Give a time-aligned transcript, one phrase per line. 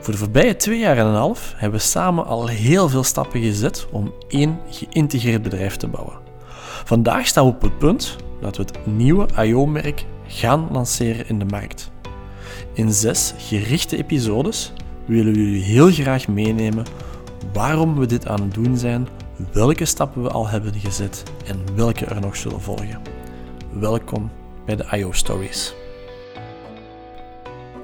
[0.00, 3.40] Voor de voorbije twee jaar en een half hebben we samen al heel veel stappen
[3.40, 6.18] gezet om één geïntegreerd bedrijf te bouwen.
[6.84, 11.44] Vandaag staan we op het punt dat we het nieuwe IO-merk gaan lanceren in de
[11.44, 11.90] markt.
[12.72, 14.72] In zes gerichte episodes
[15.06, 16.84] willen we jullie heel graag meenemen
[17.52, 19.08] waarom we dit aan het doen zijn,
[19.52, 23.00] welke stappen we al hebben gezet en welke er nog zullen volgen.
[23.72, 24.30] Welkom
[24.66, 25.74] bij de IO Stories.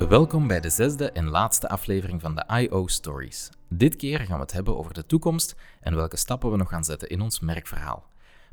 [0.09, 2.87] Welkom bij de zesde en laatste aflevering van de I.O.
[2.87, 3.51] Stories.
[3.69, 6.85] Dit keer gaan we het hebben over de toekomst en welke stappen we nog gaan
[6.85, 8.07] zetten in ons merkverhaal.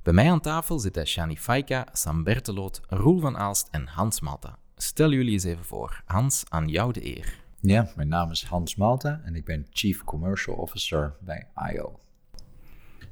[0.04, 4.58] Bij mij aan tafel zitten Shani Faika, Sam Berteloot, Roel van Aalst en Hans Malta.
[4.76, 6.02] Stel jullie eens even voor.
[6.06, 7.40] Hans, aan jou de eer.
[7.60, 12.00] Ja, mijn naam is Hans Malta en ik ben Chief Commercial Officer bij I.O.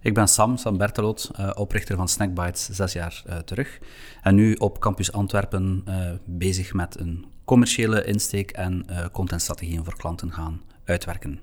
[0.02, 3.80] Ik ben Sam, Sam Berteloot, uh, oprichter van Snackbites zes jaar uh, terug.
[4.22, 10.32] En nu op Campus Antwerpen uh, bezig met een commerciële insteek en contentstrategieën voor klanten
[10.32, 11.40] gaan uitwerken.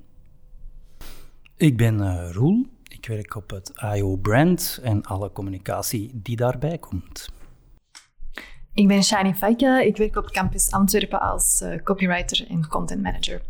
[1.57, 2.67] Ik ben Roel.
[2.89, 7.29] Ik werk op het IO brand en alle communicatie die daarbij komt.
[8.75, 9.81] Ik ben Shani Faika.
[9.81, 13.43] Ik werk op Campus Antwerpen als copywriter en content manager.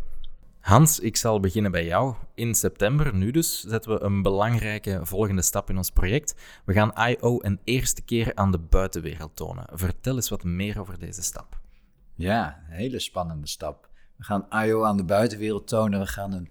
[0.60, 2.14] Hans, ik zal beginnen bij jou.
[2.34, 6.34] In september, nu dus, zetten we een belangrijke volgende stap in ons project.
[6.64, 7.38] We gaan I.O.
[7.40, 9.66] een eerste keer aan de buitenwereld tonen.
[9.72, 11.64] Vertel eens wat meer over deze stap.
[12.16, 13.88] Ja, een hele spannende stap.
[14.16, 14.84] We gaan I.O.
[14.84, 16.00] aan de buitenwereld tonen.
[16.00, 16.50] We gaan een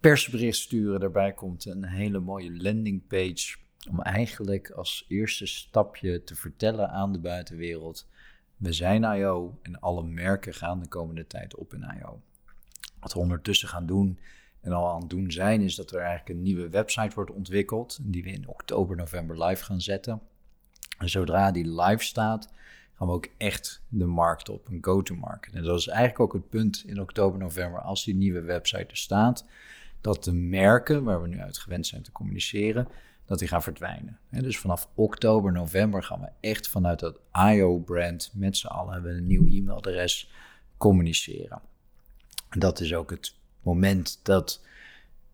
[0.00, 1.00] persbericht sturen.
[1.00, 3.56] Daarbij komt een hele mooie landingpage
[3.90, 8.08] om eigenlijk als eerste stapje te vertellen aan de buitenwereld.
[8.56, 9.58] We zijn I.O.
[9.62, 12.20] en alle merken gaan de komende tijd op in I.O.
[13.00, 14.18] Wat we ondertussen gaan doen
[14.60, 17.98] en al aan het doen zijn, is dat er eigenlijk een nieuwe website wordt ontwikkeld.
[18.02, 20.20] Die we in oktober, november live gaan zetten.
[20.98, 22.52] En zodra die live staat,
[23.00, 25.54] gaan we ook echt de markt op, een go-to-market.
[25.54, 28.96] En dat is eigenlijk ook het punt in oktober, november, als die nieuwe website er
[28.96, 29.44] staat,
[30.00, 32.88] dat de merken waar we nu uit gewend zijn te communiceren,
[33.26, 34.18] dat die gaan verdwijnen.
[34.30, 37.18] En dus vanaf oktober, november gaan we echt vanuit dat
[37.50, 40.30] IO-brand met z'n allen hebben een nieuw e-mailadres
[40.76, 41.60] communiceren.
[42.48, 44.64] En dat is ook het moment dat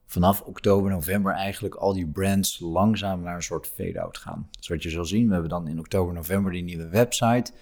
[0.06, 4.48] vanaf oktober, november eigenlijk al die brands langzaam naar een soort fade-out gaan.
[4.58, 7.52] Dus wat je zal zien, we hebben dan in oktober, november die nieuwe website.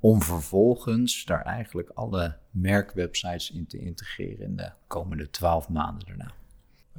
[0.00, 6.32] Om vervolgens daar eigenlijk alle merkwebsites in te integreren in de komende twaalf maanden daarna.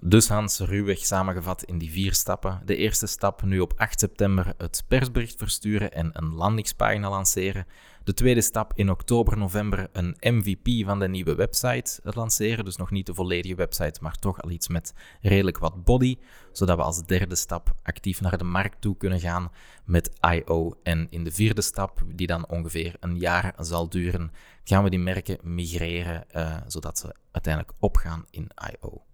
[0.01, 2.61] Dus Hans, ruwweg samengevat in die vier stappen.
[2.65, 7.65] De eerste stap nu op 8 september het persbericht versturen en een landingspagina lanceren.
[8.03, 12.65] De tweede stap in oktober, november een MVP van de nieuwe website lanceren.
[12.65, 16.17] Dus nog niet de volledige website, maar toch al iets met redelijk wat body.
[16.51, 19.51] Zodat we als derde stap actief naar de markt toe kunnen gaan
[19.85, 20.73] met I.O.
[20.83, 24.31] En in de vierde stap, die dan ongeveer een jaar zal duren,
[24.63, 29.08] gaan we die merken migreren, uh, zodat ze uiteindelijk opgaan in I.O.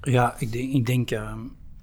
[0.00, 1.32] Ja, ik denk, ik denk uh,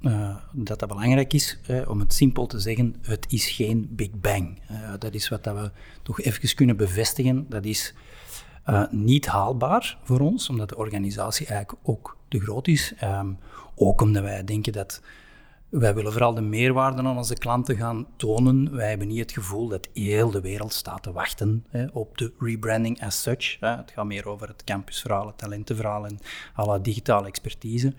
[0.02, 1.59] uh, dat dat belangrijk is.
[1.88, 4.59] Om het simpel te zeggen, het is geen Big Bang.
[4.72, 5.72] Uh, dat is wat dat we
[6.03, 7.46] toch even kunnen bevestigen.
[7.50, 7.94] Dat is
[8.90, 12.94] niet haalbaar voor ons, omdat de organisatie eigenlijk ook te groot is.
[13.03, 13.38] Um,
[13.76, 15.02] ook omdat wij denken dat
[15.80, 18.75] wij willen vooral de meerwaarde aan onze klanten gaan tonen.
[18.75, 22.34] Wij hebben niet het gevoel dat heel de wereld staat te wachten hè, op de
[22.40, 23.59] rebranding as such.
[23.59, 23.75] Hè.
[23.75, 26.19] Het gaat meer over het campusverhaal, het talentenverhaal en
[26.53, 27.94] alle digitale expertise.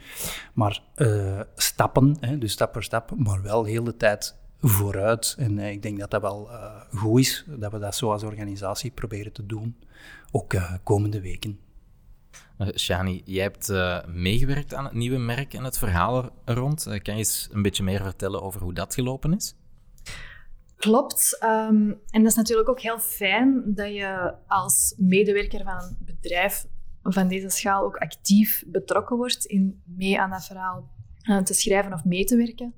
[0.55, 5.35] Maar uh, stappen, hè, dus stap voor stap, maar wel heel de tijd vooruit.
[5.39, 8.23] En uh, ik denk dat dat wel uh, goed is, dat we dat zo als
[8.23, 9.77] organisatie proberen te doen,
[10.31, 11.66] ook komende weken.
[12.59, 16.87] Uh, Shani, jij hebt uh, meegewerkt aan het nieuwe merk en het verhaal er rond.
[16.87, 19.55] Uh, kan je eens een beetje meer vertellen over hoe dat gelopen is?
[20.77, 21.39] Klopt.
[21.43, 26.67] Um, en dat is natuurlijk ook heel fijn dat je als medewerker van een bedrijf
[27.03, 30.91] van deze schaal ook actief betrokken wordt in mee aan dat verhaal
[31.45, 32.75] te schrijven of mee te werken.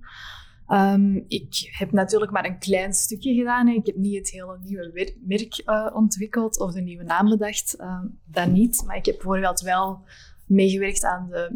[0.69, 3.69] Um, ik heb natuurlijk maar een klein stukje gedaan.
[3.69, 7.77] Ik heb niet het hele nieuwe merk uh, ontwikkeld of de nieuwe naam bedacht.
[7.81, 8.83] Uh, dat niet.
[8.87, 10.01] Maar ik heb bijvoorbeeld wel
[10.47, 11.49] meegewerkt aan de,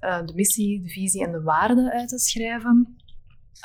[0.00, 2.96] uh, de, missie, de visie en de waarden uit te schrijven.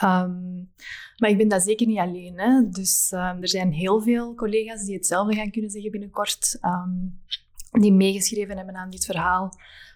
[0.04, 0.69] Um,
[1.18, 2.40] maar ik ben dat zeker niet alleen.
[2.40, 2.69] Hè.
[2.69, 6.60] Dus er zijn heel veel collega's die hetzelfde gaan kunnen zeggen binnenkort.
[7.72, 9.54] Die meegeschreven hebben aan dit verhaal.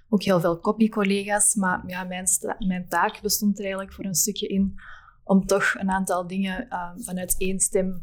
[0.10, 1.56] Ook heel veel copy-collega's.
[1.56, 2.28] Maar ja, mijn,
[2.68, 4.80] mijn taak bestond er eigenlijk voor een stukje in
[5.24, 8.02] om toch een aantal dingen uh, vanuit één stem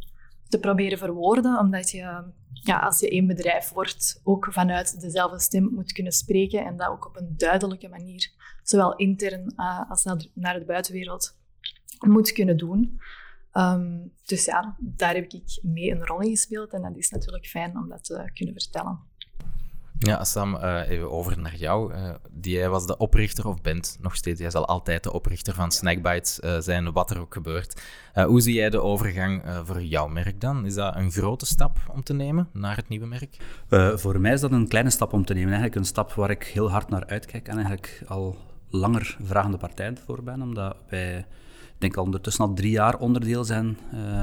[0.49, 1.59] te proberen verwoorden.
[1.59, 6.65] Omdat je, ja, als je één bedrijf wordt, ook vanuit dezelfde stem moet kunnen spreken
[6.65, 8.33] en dat ook op een duidelijke manier,
[8.63, 10.05] zowel intern uh, als
[10.35, 11.39] naar de, buitenwereld,
[12.07, 13.01] moet kunnen doen.
[13.53, 17.47] Um, dus ja, daar heb ik mee een rol in gespeeld en dat is natuurlijk
[17.47, 19.01] fijn om dat te kunnen vertellen.
[19.99, 21.95] Ja, Sam, uh, even over naar jou.
[21.95, 22.11] Uh,
[22.41, 26.41] jij was de oprichter, of bent nog steeds, jij zal altijd de oprichter van Snackbites
[26.41, 27.83] uh, zijn, wat er ook gebeurt.
[28.15, 30.67] hoe zie jij de overgang voor jouw merk dan?
[30.67, 33.37] Is dat een grote stap om te nemen naar het nieuwe merk?
[33.99, 35.49] voor mij is dat een kleine stap om te nemen.
[35.49, 38.37] Eigenlijk een stap waar ik heel hard naar uitkijk en eigenlijk al
[38.71, 43.45] langer vragende partij voor ben, omdat wij, ik denk al ondertussen al drie jaar onderdeel
[43.45, 43.79] zijn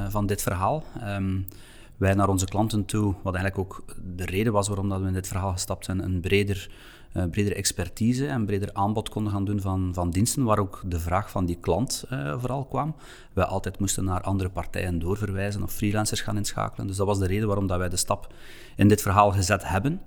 [0.08, 0.84] van dit verhaal.
[1.02, 1.46] Um,
[1.96, 3.84] wij naar onze klanten toe, wat eigenlijk ook
[4.16, 6.70] de reden was waarom dat we in dit verhaal gestapt zijn, een breder,
[7.16, 11.00] uh, breder expertise en breder aanbod konden gaan doen van, van diensten, waar ook de
[11.00, 12.94] vraag van die klant uh, vooral kwam.
[13.32, 16.86] Wij altijd moesten naar andere partijen doorverwijzen of freelancers gaan inschakelen.
[16.86, 18.32] Dus dat was de reden waarom dat wij de stap
[18.76, 20.00] in dit verhaal gezet hebben.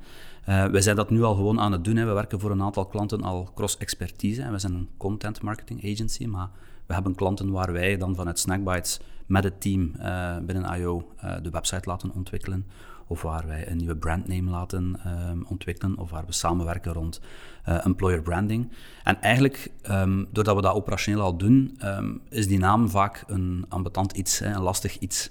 [0.49, 1.95] Uh, wij zijn dat nu al gewoon aan het doen.
[1.95, 2.05] Hè.
[2.05, 4.51] We werken voor een aantal klanten al cross-expertise.
[4.51, 6.49] We zijn een content marketing agency, maar
[6.85, 11.35] we hebben klanten waar wij dan vanuit Snackbites met het team uh, binnen IO uh,
[11.41, 12.65] de website laten ontwikkelen.
[13.09, 15.97] Of waar wij een nieuwe brandname laten um, ontwikkelen.
[15.97, 17.21] Of waar we samenwerken rond
[17.69, 18.71] uh, employer branding.
[19.03, 23.65] En eigenlijk, um, doordat we dat operationeel al doen, um, is die naam vaak een
[23.69, 25.29] ambetant iets, een lastig iets.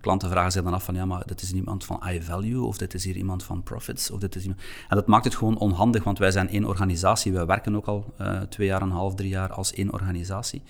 [0.00, 2.94] klanten vragen zich dan af van, ja, maar dit is iemand van iValue, of dit
[2.94, 4.60] is hier iemand van Profits, of dit is iemand...
[4.88, 7.32] En dat maakt het gewoon onhandig, want wij zijn één organisatie.
[7.32, 8.14] We werken ook al
[8.48, 10.62] twee jaar en een half, drie jaar als één organisatie.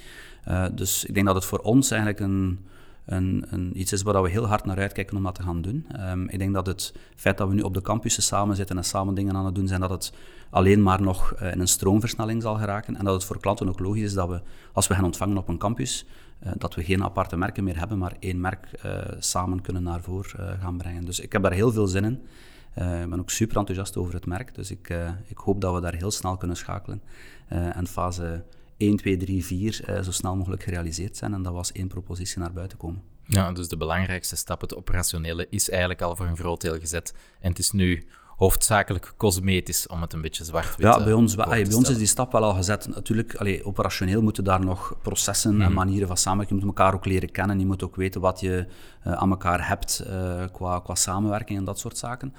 [0.49, 2.67] Uh, dus ik denk dat het voor ons eigenlijk een,
[3.05, 5.87] een, een, iets is waar we heel hard naar uitkijken om dat te gaan doen.
[6.01, 8.85] Um, ik denk dat het feit dat we nu op de campussen samen zitten en
[8.85, 10.13] samen dingen aan het doen zijn, dat het
[10.51, 12.97] alleen maar nog uh, in een stroomversnelling zal geraken.
[12.97, 14.41] En dat het voor klanten ook logisch is dat we,
[14.73, 16.07] als we hen ontvangen op een campus,
[16.47, 18.69] uh, dat we geen aparte merken meer hebben, maar één merk
[19.19, 21.05] samen kunnen naar voren gaan brengen.
[21.05, 22.21] Dus ik heb daar heel veel zin in.
[23.03, 24.95] ik ben ook super enthousiast over het merk, dus ik,
[25.27, 27.03] ik hoop dat we daar heel snel kunnen schakelen.
[27.49, 28.43] en fase
[28.79, 31.35] 1, 2, 3, 4 zo snel mogelijk gerealiseerd zijn.
[31.35, 33.03] En dat was één propositie naar buiten komen.
[33.25, 37.15] Ja, dus de belangrijkste stap, het operationele, is eigenlijk al voor een groot deel gezet.
[37.41, 41.65] En het is nu hoofdzakelijk cosmetisch, om het een beetje zwart-wit Ja, bij ons, bij,
[41.65, 42.89] bij ons is die stap wel al gezet.
[42.89, 45.73] Natuurlijk, allee, operationeel moeten daar nog processen en mhm.
[45.73, 46.57] manieren van samenwerken.
[46.57, 47.59] Je moet elkaar ook leren kennen.
[47.59, 48.67] Je moet ook weten wat je
[49.07, 52.35] uh, aan elkaar hebt uh, qua, qua samenwerking en dat soort zaken.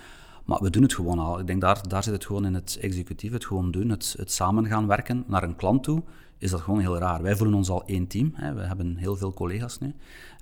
[0.49, 1.39] Maar we doen het gewoon al.
[1.39, 4.31] Ik denk daar, daar zit het gewoon in het executief, het gewoon doen, het, het
[4.31, 6.03] samen gaan werken naar een klant toe
[6.39, 7.21] is dat gewoon heel raar.
[7.21, 8.31] Wij voelen ons al één team.
[8.35, 8.53] Hè.
[8.53, 9.87] We hebben heel veel collega's nu.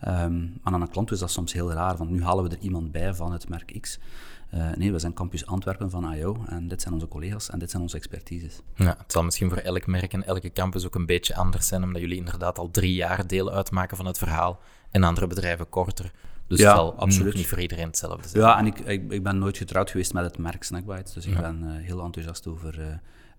[0.08, 2.62] Um, maar aan een klant is dat soms heel raar, want nu halen we er
[2.62, 4.00] iemand bij van het merk X.
[4.54, 7.70] Uh, nee, we zijn Campus Antwerpen van IO en dit zijn onze collega's en dit
[7.70, 8.62] zijn onze expertises.
[8.76, 11.84] Ja, het zal misschien voor elk merk en elke campus ook een beetje anders zijn,
[11.84, 14.60] omdat jullie inderdaad al drie jaar deel uitmaken van het verhaal
[14.92, 16.12] en andere bedrijven korter.
[16.48, 17.34] Dus ja, het zal absoluut.
[17.34, 18.44] niet voor iedereen hetzelfde zijn.
[18.44, 21.38] Ja, en ik, ik, ik ben nooit getrouwd geweest met het merk Snackbites, dus ik
[21.38, 22.80] ben uh, heel enthousiast over...
[22.80, 22.86] Uh,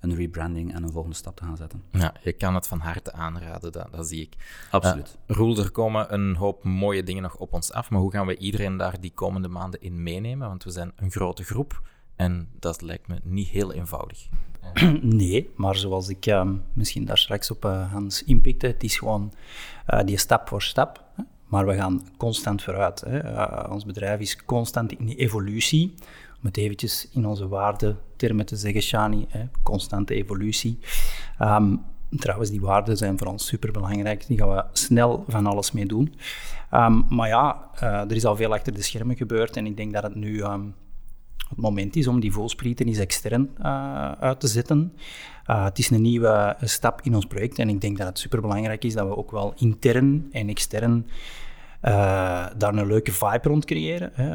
[0.00, 1.82] een rebranding en een volgende stap te gaan zetten.
[1.92, 4.34] Ja, je kan het van harte aanraden, dat, dat zie ik.
[4.70, 5.16] Absoluut.
[5.26, 8.26] Uh, Roel, er komen een hoop mooie dingen nog op ons af, maar hoe gaan
[8.26, 10.48] we iedereen daar die komende maanden in meenemen?
[10.48, 11.82] Want we zijn een grote groep
[12.16, 14.28] en dat lijkt me niet heel eenvoudig.
[15.02, 19.32] Nee, maar zoals ik uh, misschien daar straks op uh, Hans inpikte, het is gewoon
[19.88, 21.04] uh, die stap voor stap.
[21.14, 21.22] Hè?
[21.48, 23.00] Maar we gaan constant vooruit.
[23.06, 23.20] Hè?
[23.70, 25.94] ons bedrijf is constant in evolutie
[26.40, 30.78] om het eventjes in onze waardetermen te zeggen, Shani, hè, constante evolutie.
[31.40, 34.26] Um, trouwens, die waarden zijn voor ons superbelangrijk.
[34.26, 36.14] Die gaan we snel van alles mee doen.
[36.74, 39.92] Um, maar ja, uh, er is al veel achter de schermen gebeurd en ik denk
[39.92, 40.74] dat het nu um,
[41.48, 44.92] het moment is om die volsprieten eens extern uh, uit te zetten.
[45.46, 48.84] Uh, het is een nieuwe stap in ons project en ik denk dat het superbelangrijk
[48.84, 51.06] is dat we ook wel intern en extern
[51.82, 54.10] uh, daar een leuke vibe rond creëren.
[54.14, 54.30] Hè.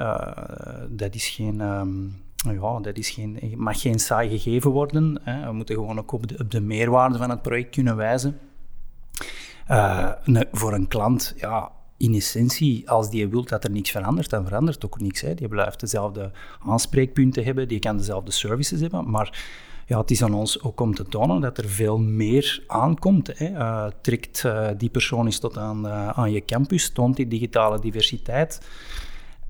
[0.90, 1.62] Dat is geen...
[1.62, 2.22] Um,
[2.52, 5.20] ja, dat is geen, mag geen saai gegeven worden.
[5.24, 5.46] Hè.
[5.46, 8.40] We moeten gewoon ook op de, op de meerwaarde van het project kunnen wijzen.
[10.52, 11.72] Voor een klant, ja,
[12.04, 15.22] in essentie, als die wil dat er niks verandert, dan verandert ook niks.
[15.22, 15.34] Hè.
[15.34, 16.32] Die blijft dezelfde
[16.66, 19.44] aanspreekpunten hebben, die kan dezelfde services hebben, maar
[19.86, 23.38] ja, het is aan ons ook om te tonen dat er veel meer aankomt.
[23.38, 23.50] Hè.
[23.50, 27.80] Uh, trekt uh, die persoon eens tot aan, uh, aan je campus, toont die digitale
[27.80, 28.62] diversiteit.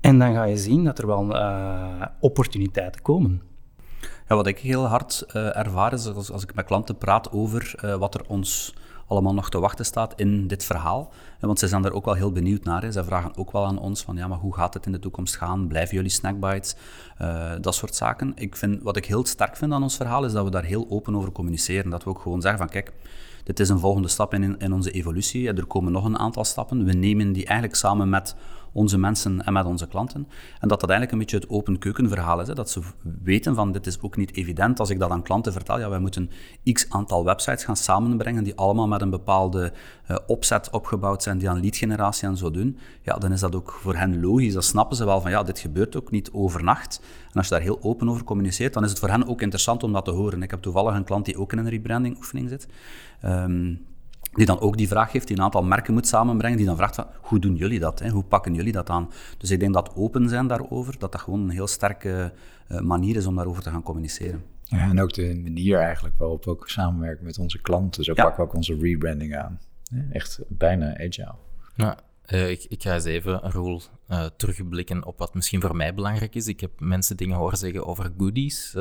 [0.00, 1.36] En dan ga je zien dat er wel
[2.20, 3.42] opportuniteiten komen.
[4.28, 8.14] Ja, wat ik heel hard ervaar is als, als, ik met klanten praat over wat
[8.14, 8.74] er ons
[9.06, 11.12] allemaal nog te wachten staat in dit verhaal.
[11.40, 12.82] Want zij zijn daar ook wel heel benieuwd naar.
[12.82, 12.92] Hè.
[12.92, 15.36] Zij vragen ook wel aan ons van, ja, maar hoe gaat het in de toekomst
[15.36, 15.66] gaan?
[15.66, 16.76] Blijven jullie snackbites?
[17.22, 18.32] Uh, dat soort zaken.
[18.34, 20.86] Ik vind, wat ik heel sterk vind aan ons verhaal, is dat we daar heel
[20.88, 21.90] open over communiceren.
[21.90, 22.92] Dat we ook gewoon zeggen van, kijk,
[23.44, 25.52] dit is een volgende stap in, in onze evolutie.
[25.52, 26.84] Er komen nog een aantal stappen.
[26.84, 28.36] We nemen die eigenlijk samen met
[28.74, 30.28] onze mensen en met onze klanten.
[30.60, 32.48] En dat dat eigenlijk een beetje het open keukenverhaal is.
[32.48, 32.54] Hè?
[32.54, 32.80] Dat ze
[33.22, 35.78] weten van, dit is ook niet evident als ik dat aan klanten vertel.
[35.78, 36.30] Ja, wij moeten
[36.72, 39.72] x aantal websites gaan samenbrengen die allemaal met een bepaalde
[40.10, 42.78] uh, opzet opgebouwd zijn, die aan leadgeneratie en zo doen.
[43.02, 44.52] Ja, dan is dat ook voor hen logisch.
[44.52, 47.00] Dan snappen ze wel van, ja, dit gebeurt ook niet overnacht.
[47.26, 49.82] En als je daar heel open over communiceert, dan is het voor hen ook interessant
[49.82, 50.42] om dat te horen.
[50.42, 52.68] Ik heb toevallig een klant die ook in een rebranding oefening zit.
[53.24, 53.86] Um,
[54.34, 56.94] die dan ook die vraag heeft, die een aantal merken moet samenbrengen, die dan vraagt
[56.94, 57.98] van, hoe doen jullie dat?
[57.98, 58.08] Hè?
[58.08, 59.10] Hoe pakken jullie dat aan?
[59.38, 62.32] Dus ik denk dat open zijn daarover, dat dat gewoon een heel sterke
[62.68, 64.42] uh, manier is om daarover te gaan communiceren.
[64.62, 68.04] Ja, en ook de manier eigenlijk waarop we ook samenwerken met onze klanten.
[68.04, 68.22] Zo ja.
[68.22, 69.60] pakken we ook onze rebranding aan.
[70.10, 71.34] Echt bijna agile.
[71.74, 75.76] Ja, uh, ik, ik, ga eens even, een rol uh, terugblikken op wat misschien voor
[75.76, 76.46] mij belangrijk is.
[76.46, 78.74] Ik heb mensen dingen horen zeggen over goodies.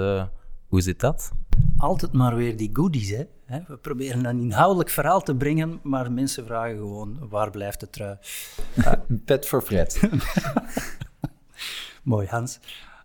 [0.73, 1.31] Hoe zit dat?
[1.77, 3.09] altijd maar weer die goodies.
[3.09, 3.59] Hè?
[3.67, 8.17] We proberen een inhoudelijk verhaal te brengen, maar mensen vragen gewoon, waar blijft de trui?
[9.07, 10.09] een pet voor Fred.
[12.03, 12.59] Mooi, Hans.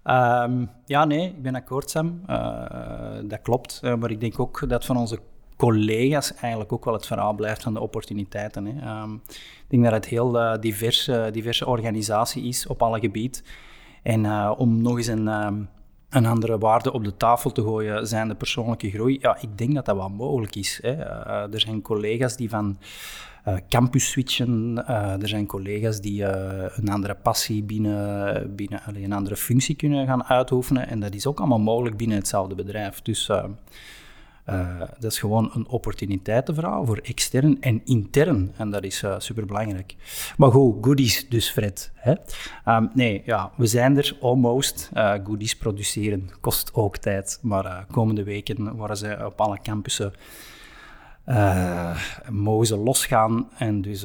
[0.05, 2.23] Um, ja, nee, ik ben akkoord, Sam.
[2.31, 3.81] Uh, dat klopt.
[3.85, 5.21] Uh, maar ik denk ook dat van onze
[5.57, 8.67] collega's eigenlijk ook wel het verhaal blijft van de opportuniteiten.
[8.67, 9.03] Hè.
[9.03, 13.43] Um, ik denk dat het heel uh, diverse, diverse organisatie is op alle gebieden.
[14.03, 15.29] En om nog eens een...
[15.29, 15.69] Um,
[16.11, 19.19] een andere waarde op de tafel te gooien, zijn de persoonlijke groei.
[19.21, 20.79] Ja, ik denk dat dat wel mogelijk is.
[20.83, 20.93] Hè.
[20.93, 22.79] Uh, er zijn collega's die van
[23.49, 29.37] uh, campus switchen, uh, er zijn collega's die een andere passie binnen, binnen een andere
[29.37, 30.89] functie kunnen gaan uitoefenen.
[30.89, 33.03] En dat is ook allemaal mogelijk binnen hetzelfde bedrijf.
[33.03, 33.31] Dus
[34.51, 38.53] uh, dat is gewoon een opportuniteitenverhaal voor extern en intern.
[38.57, 39.95] En dat is uh, eh, super belangrijk.
[40.37, 41.93] Maar goed, goodies dus, Fred.
[41.95, 42.15] Hè?
[42.67, 44.91] Um, nee, ja, we zijn er almost.
[44.95, 47.39] Uh, goodies produceren kost ook tijd.
[47.43, 50.13] Maar komende weken worden ze op alle campussen
[52.31, 53.49] mogen losgaan.
[53.59, 54.01] En dus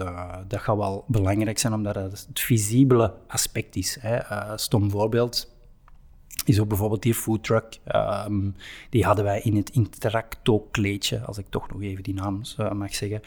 [0.47, 3.97] dat gaat wel belangrijk zijn, omdat het het visibele aspect is.
[3.99, 4.17] Hè?
[4.57, 5.52] stom voorbeeld
[6.45, 7.77] is ook bijvoorbeeld die foodtruck.
[8.25, 8.55] Um,
[8.89, 12.41] die hadden wij in het Interacto-kleedje, als ik toch nog even die naam
[12.73, 13.21] mag zeggen.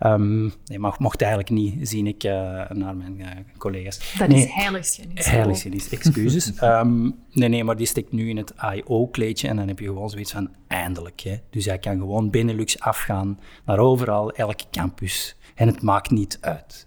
[0.00, 2.32] Um, nee, mag, mocht eigenlijk niet, zie ik uh,
[2.70, 3.26] naar mijn uh,
[3.58, 4.14] collega's.
[4.18, 5.26] Dat nee, is heiligschennis.
[5.26, 6.62] Heiligschennis, excuses.
[6.62, 10.10] um, nee, nee, maar die stikt nu in het I.O.-kleedje en dan heb je gewoon
[10.10, 11.20] zoiets van eindelijk.
[11.20, 11.36] Hè.
[11.50, 15.36] Dus jij kan gewoon Benelux afgaan naar overal, elke campus.
[15.54, 16.86] En het maakt niet uit.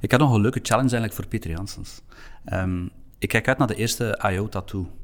[0.00, 2.02] Ik had nog een leuke challenge eigenlijk voor Pieter Janssens.
[3.18, 5.01] ik kijk uit naar de eerste I.O.-tattoo.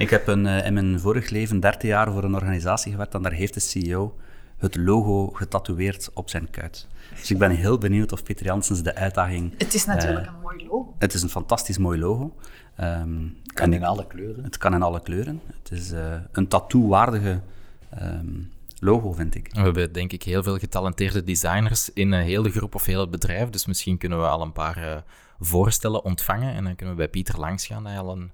[0.00, 3.22] Ik heb een, uh, in mijn vorig leven 13 jaar voor een organisatie gewerkt en
[3.22, 4.16] daar heeft de CEO
[4.58, 6.86] het logo getatoeëerd op zijn kuit.
[7.18, 9.54] Dus ik ben heel benieuwd of Peter Janssens de uitdaging...
[9.58, 10.94] Het is natuurlijk uh, een mooi logo.
[10.98, 12.36] Het is een fantastisch mooi logo.
[12.80, 14.44] Um, het kan in alle kleuren.
[14.44, 15.40] Het kan in alle kleuren.
[15.62, 17.40] Het is uh, een tattoo-waardige
[18.02, 19.48] um, logo, vind ik.
[19.52, 23.10] We hebben denk ik heel veel getalenteerde designers in een hele groep of heel het
[23.10, 23.50] bedrijf.
[23.50, 25.04] Dus misschien kunnen we al een paar
[25.40, 26.54] voorstellen ontvangen.
[26.54, 28.30] En dan kunnen we bij Pieter langsgaan dat hij al een,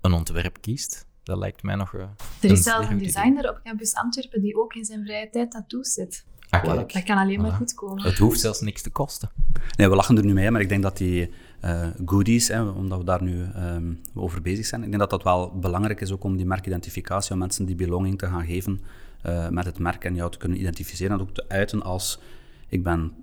[0.00, 1.08] een ontwerp kiest.
[1.22, 1.92] Dat lijkt mij nog...
[1.92, 2.02] Uh,
[2.40, 5.92] er is zelfs een designer op campus Antwerpen die ook in zijn vrije tijd tattoos
[5.92, 6.24] zet.
[6.50, 6.64] Ah.
[6.64, 8.02] Dat kan alleen maar goed komen.
[8.02, 9.30] Het hoeft zelfs niks te kosten.
[9.76, 11.30] Nee, we lachen er nu mee, maar ik denk dat die
[11.64, 15.22] uh, goodies, hè, omdat we daar nu um, over bezig zijn, ik denk dat dat
[15.22, 18.80] wel belangrijk is ook om die merkidentificatie, om mensen die belonging te gaan geven
[19.26, 22.20] uh, met het merk en jou te kunnen identificeren en ook te uiten als
[22.68, 23.14] ik ben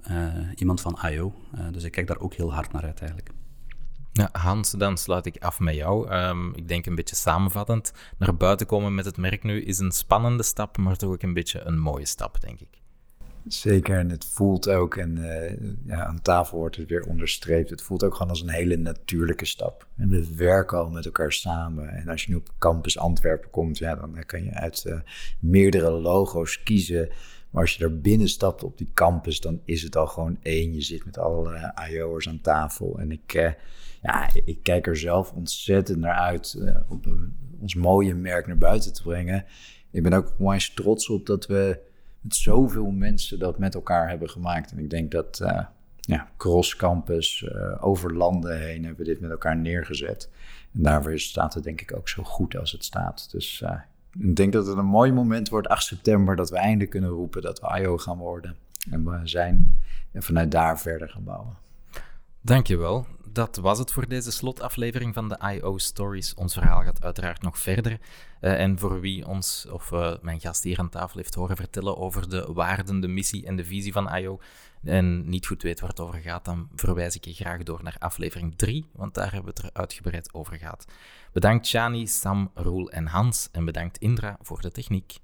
[0.56, 1.34] iemand van IO.
[1.72, 3.32] dus ik kijk daar ook heel hard naar uit eigenlijk.
[4.18, 6.14] Ja, Hans, dan sluit ik af met jou.
[6.14, 7.94] Um, ik denk een beetje samenvattend.
[8.18, 11.34] Naar buiten komen met het merk nu is een spannende stap, maar toch ook een
[11.34, 12.82] beetje een mooie stap, denk ik.
[13.48, 17.82] Zeker, en het voelt ook, en uh, ja, aan tafel wordt het weer onderstreept, het
[17.82, 19.88] voelt ook gewoon als een hele natuurlijke stap.
[19.98, 21.90] En we werken al met elkaar samen.
[21.90, 25.00] En als je nu op campus Antwerpen komt, ja, dan kan je uit uh,
[25.40, 27.10] meerdere logo's kiezen.
[27.50, 30.74] Maar als je daar binnen stapt op die campus, dan is het al gewoon één.
[30.74, 33.00] Je zit met alle IO'ers aan tafel.
[33.00, 33.52] En ik, uh,
[34.02, 37.02] ja, ik kijk er zelf ontzettend naar uit uh, om
[37.60, 39.46] ons mooie merk naar buiten te brengen.
[39.92, 41.80] Ik ben ook onwijs trots op dat we
[42.22, 44.72] met zoveel mensen dat met elkaar hebben gemaakt.
[44.72, 45.66] En ik denk dat uh,
[46.00, 50.30] ja, cross campus, uh, over landen heen hebben we dit met elkaar neergezet.
[50.74, 53.32] En daarvoor staat het denk ik ook zo goed als het staat.
[53.32, 53.64] Dus
[54.20, 57.42] ik denk dat het een mooi moment wordt, 8 september, dat we eindelijk kunnen roepen
[57.42, 58.56] dat we IO gaan worden.
[58.92, 59.78] En we zijn
[60.12, 61.56] en vanuit daar verder gaan bouwen.
[62.48, 65.78] Dankjewel dat was het voor deze slotaflevering van de I.O.
[65.78, 66.34] Stories.
[66.34, 67.92] Ons verhaal gaat uiteraard nog verder.
[67.92, 71.98] Uh, en voor wie ons, of uh, mijn gast hier aan tafel heeft horen vertellen
[71.98, 74.40] over de waarden, de missie en de visie van I.O.
[74.84, 77.96] en niet goed weet waar het over gaat, dan verwijs ik je graag door naar
[78.00, 80.86] aflevering 3, want daar hebben we het er uitgebreid over gehad.
[81.34, 85.18] Bedankt Shani, Sam, Roel en Hans en bedankt Indra voor de techniek.